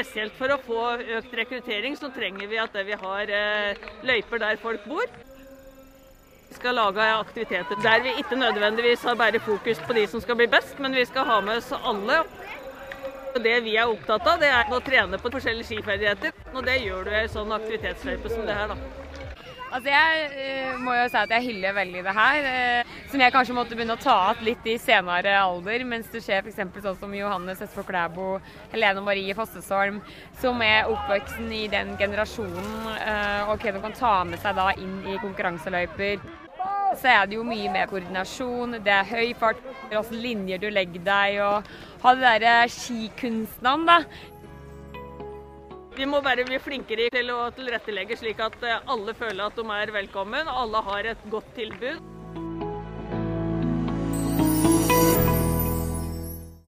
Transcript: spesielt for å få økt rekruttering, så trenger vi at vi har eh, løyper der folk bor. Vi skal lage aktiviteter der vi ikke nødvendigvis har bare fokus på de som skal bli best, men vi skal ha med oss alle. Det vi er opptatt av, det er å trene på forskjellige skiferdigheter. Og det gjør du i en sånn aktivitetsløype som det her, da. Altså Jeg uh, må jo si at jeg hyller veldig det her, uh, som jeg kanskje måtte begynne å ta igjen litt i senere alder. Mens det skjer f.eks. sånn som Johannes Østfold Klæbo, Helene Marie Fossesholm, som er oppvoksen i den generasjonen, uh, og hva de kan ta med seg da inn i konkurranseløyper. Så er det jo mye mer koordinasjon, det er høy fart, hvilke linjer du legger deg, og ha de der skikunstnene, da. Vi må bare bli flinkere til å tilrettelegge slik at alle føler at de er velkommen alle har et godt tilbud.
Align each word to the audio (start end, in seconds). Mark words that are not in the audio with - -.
spesielt 0.00 0.36
for 0.38 0.52
å 0.52 0.60
få 0.64 0.84
økt 1.18 1.34
rekruttering, 1.36 1.96
så 1.96 2.08
trenger 2.14 2.48
vi 2.48 2.60
at 2.60 2.76
vi 2.86 2.96
har 2.96 3.32
eh, 3.36 3.88
løyper 4.06 4.40
der 4.40 4.60
folk 4.60 4.86
bor. 4.88 5.04
Vi 6.48 6.56
skal 6.56 6.74
lage 6.74 7.04
aktiviteter 7.20 7.82
der 7.84 8.00
vi 8.02 8.14
ikke 8.18 8.38
nødvendigvis 8.38 9.04
har 9.06 9.18
bare 9.20 9.40
fokus 9.44 9.78
på 9.86 9.94
de 9.94 10.06
som 10.08 10.22
skal 10.24 10.38
bli 10.40 10.48
best, 10.50 10.78
men 10.80 10.96
vi 10.96 11.04
skal 11.04 11.28
ha 11.28 11.40
med 11.44 11.60
oss 11.60 11.70
alle. 11.76 12.22
Det 13.36 13.60
vi 13.62 13.76
er 13.78 13.92
opptatt 13.92 14.26
av, 14.26 14.40
det 14.40 14.48
er 14.50 14.72
å 14.72 14.80
trene 14.82 15.20
på 15.20 15.30
forskjellige 15.30 15.68
skiferdigheter. 15.68 16.32
Og 16.54 16.64
det 16.66 16.80
gjør 16.80 17.04
du 17.06 17.12
i 17.12 17.20
en 17.20 17.30
sånn 17.30 17.52
aktivitetsløype 17.54 18.32
som 18.32 18.48
det 18.48 18.56
her, 18.56 18.72
da. 18.72 18.78
Altså 19.70 19.92
Jeg 19.92 20.30
uh, 20.34 20.78
må 20.82 20.94
jo 20.96 21.04
si 21.12 21.18
at 21.20 21.30
jeg 21.30 21.44
hyller 21.44 21.74
veldig 21.76 22.00
det 22.02 22.14
her, 22.16 22.46
uh, 22.50 22.94
som 23.12 23.22
jeg 23.22 23.34
kanskje 23.34 23.54
måtte 23.54 23.76
begynne 23.78 23.94
å 23.94 24.02
ta 24.02 24.16
igjen 24.32 24.48
litt 24.48 24.66
i 24.66 24.74
senere 24.82 25.36
alder. 25.38 25.84
Mens 25.86 26.08
det 26.10 26.24
skjer 26.24 26.42
f.eks. 26.42 26.58
sånn 26.82 26.98
som 26.98 27.14
Johannes 27.14 27.62
Østfold 27.62 27.86
Klæbo, 27.86 28.32
Helene 28.72 29.04
Marie 29.06 29.36
Fossesholm, 29.38 30.00
som 30.42 30.58
er 30.66 30.90
oppvoksen 30.90 31.52
i 31.54 31.68
den 31.70 31.94
generasjonen, 32.00 32.72
uh, 32.98 33.52
og 33.52 33.62
hva 33.62 33.76
de 33.76 33.84
kan 33.86 33.94
ta 34.00 34.12
med 34.26 34.42
seg 34.42 34.58
da 34.58 34.72
inn 34.74 34.98
i 35.06 35.20
konkurranseløyper. 35.22 36.18
Så 36.98 37.06
er 37.06 37.30
det 37.30 37.38
jo 37.38 37.46
mye 37.46 37.70
mer 37.70 37.86
koordinasjon, 37.86 38.80
det 38.82 38.90
er 38.90 39.06
høy 39.06 39.30
fart, 39.38 39.62
hvilke 39.92 40.18
linjer 40.18 40.58
du 40.58 40.66
legger 40.74 41.06
deg, 41.06 41.38
og 41.46 41.70
ha 42.02 42.16
de 42.18 42.36
der 42.42 42.74
skikunstnene, 42.74 43.86
da. 43.86 44.39
Vi 46.00 46.06
må 46.08 46.22
bare 46.24 46.46
bli 46.48 46.56
flinkere 46.64 47.10
til 47.12 47.28
å 47.34 47.50
tilrettelegge 47.52 48.16
slik 48.16 48.38
at 48.40 48.62
alle 48.88 49.12
føler 49.18 49.50
at 49.50 49.58
de 49.58 49.66
er 49.74 49.92
velkommen 49.92 50.48
alle 50.48 50.80
har 50.86 51.10
et 51.12 51.26
godt 51.28 51.50
tilbud. 51.58 52.19